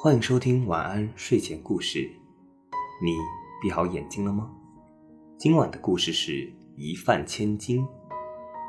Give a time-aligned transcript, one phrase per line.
[0.00, 2.08] 欢迎收听晚安睡前故事。
[3.02, 3.16] 你
[3.60, 4.48] 闭好眼睛了吗？
[5.36, 7.84] 今晚的故事是一饭千金。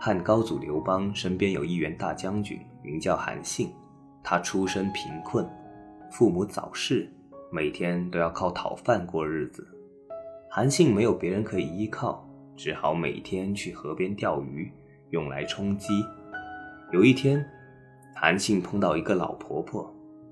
[0.00, 3.72] 汉高祖刘邦身边有一员大将军，名叫韩信。
[4.20, 5.48] 他出身贫困，
[6.10, 7.08] 父母早逝，
[7.52, 9.64] 每天都要靠讨饭过日子。
[10.50, 14.72] 韩信没有别人可以依靠，只好每天去河边钓鱼，
[15.10, 16.04] 用来充饥。
[16.92, 17.48] 有一天，
[18.16, 19.88] 韩信碰到一个老婆婆，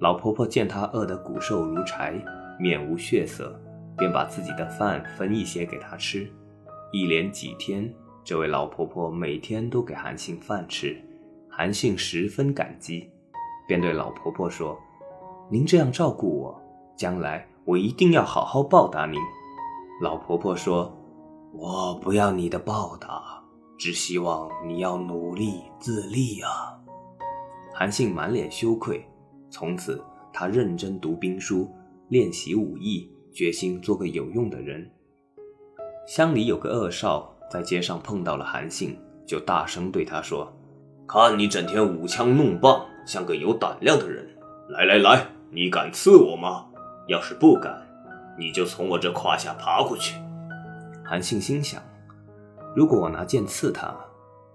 [0.00, 2.20] 老婆婆见他饿得骨瘦如柴，
[2.58, 3.58] 面无血色，
[3.96, 6.30] 便把自己的饭分一些给他吃。
[6.92, 10.96] 一连几天，这位老婆婆每天都给韩信饭吃，
[11.48, 13.10] 韩信十分感激，
[13.66, 14.78] 便对老婆婆说
[15.50, 16.62] ：“您这样照顾我，
[16.96, 19.20] 将来我一定要好好报答您。”
[20.02, 20.92] 老婆婆说
[21.54, 23.40] ：“我不要你的报答。”
[23.76, 26.78] 只希望你要努力自立啊！
[27.74, 29.04] 韩信满脸羞愧，
[29.54, 31.72] 从此他认真读兵书，
[32.08, 34.90] 练习武艺，决心做个有用的人。
[36.08, 40.52] 乡里有个恶少在街上碰到了韩信，就大声对他说
[41.06, 44.28] ：“看你整天舞枪弄棒，像个有胆量的人。
[44.70, 46.66] 来来来，你敢刺我吗？
[47.06, 47.80] 要是不敢，
[48.36, 50.16] 你就从我这胯下爬过去。”
[51.06, 51.80] 韩信心想。
[52.74, 53.94] 如果我拿剑刺他，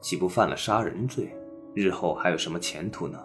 [0.00, 1.34] 岂不犯了杀人罪？
[1.74, 3.18] 日后还有什么前途呢？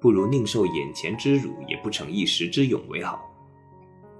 [0.00, 3.20] 不如宁受眼前之辱，也不逞一时之勇为好。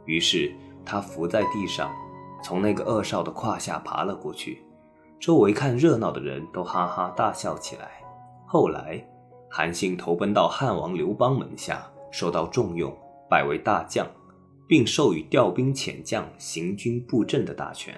[0.07, 0.53] 于是
[0.85, 1.95] 他伏在地上，
[2.43, 4.63] 从那个恶少的胯下爬了过去。
[5.21, 7.91] 周围看热闹的人都哈哈大笑起来。
[8.47, 9.05] 后来，
[9.51, 12.97] 韩信投奔到汉王刘邦门下，受到重用，
[13.29, 14.07] 拜为大将，
[14.67, 17.95] 并授予调兵遣将、行军布阵的大权。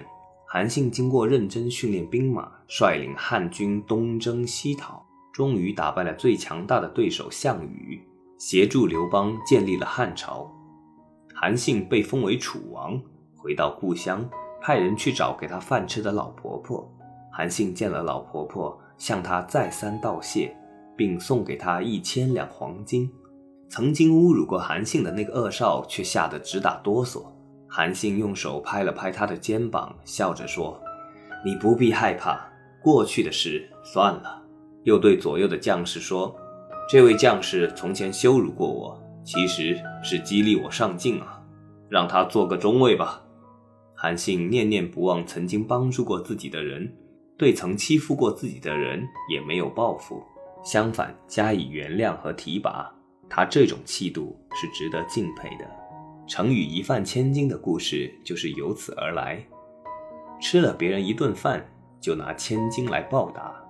[0.47, 8.01] 韩信经过认真训练兵马，率领汉军东征西讨，终于打败了最强大的对手项羽，
[8.37, 10.51] 协助刘邦建立了汉朝。
[11.33, 13.01] 韩信被封为楚王，
[13.35, 14.29] 回到故乡，
[14.61, 16.87] 派人去找给他饭吃的老婆婆。
[17.31, 20.53] 韩信见了老婆婆，向她再三道谢，
[20.97, 23.09] 并送给她一千两黄金。
[23.69, 27.23] 曾经侮辱过韩信的那个恶少，却吓得直打哆嗦。
[27.69, 30.77] 韩信用手拍了拍他的肩膀，笑着说
[31.45, 32.37] ：“你不必害怕，
[32.83, 34.39] 过去的事算了。”
[34.83, 36.35] 又对左右的将士说
[36.89, 41.41] ：“这位将士从前羞辱过我，其实是激励我上进啊，
[41.89, 43.21] 让他做个中尉吧。”
[43.95, 46.91] 韩信念念不忘曾经帮助过自己的人，
[47.37, 50.23] 对曾欺负过自己的人也没有报复，
[50.63, 52.91] 相反加以原谅和提拔。
[53.29, 55.65] 他这种气度是值得敬佩的。
[56.27, 59.45] 成语“一饭千金”的故事就是由此而来。
[60.41, 61.63] 吃了别人一顿饭，
[61.99, 63.60] 就拿千金来报答，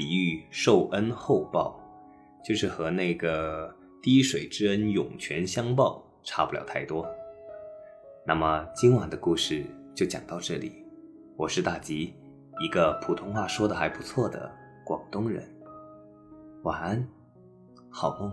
[0.00, 1.78] 比喻受恩厚报，
[2.42, 3.70] 就是和那个
[4.02, 7.06] 滴水之恩涌泉相报差不了太多。
[8.26, 9.62] 那么今晚的故事
[9.94, 10.86] 就讲到这里。
[11.36, 12.14] 我是大吉，
[12.60, 14.50] 一个普通话说的还不错的
[14.86, 15.46] 广东人。
[16.62, 17.06] 晚安，
[17.90, 18.32] 好梦。